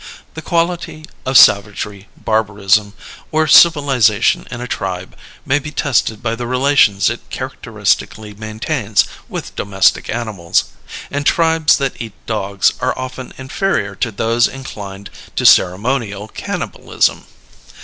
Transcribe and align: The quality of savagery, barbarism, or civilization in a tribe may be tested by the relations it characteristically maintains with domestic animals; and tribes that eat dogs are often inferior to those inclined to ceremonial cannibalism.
The 0.33 0.41
quality 0.41 1.05
of 1.27 1.37
savagery, 1.37 2.09
barbarism, 2.17 2.93
or 3.31 3.45
civilization 3.45 4.47
in 4.49 4.59
a 4.59 4.67
tribe 4.67 5.15
may 5.45 5.59
be 5.59 5.69
tested 5.69 6.23
by 6.23 6.35
the 6.35 6.47
relations 6.47 7.07
it 7.07 7.29
characteristically 7.29 8.33
maintains 8.33 9.05
with 9.29 9.55
domestic 9.55 10.09
animals; 10.09 10.63
and 11.11 11.23
tribes 11.23 11.77
that 11.77 12.01
eat 12.01 12.13
dogs 12.25 12.73
are 12.81 12.97
often 12.97 13.31
inferior 13.37 13.93
to 13.97 14.11
those 14.11 14.47
inclined 14.47 15.11
to 15.35 15.45
ceremonial 15.45 16.27
cannibalism. 16.29 17.25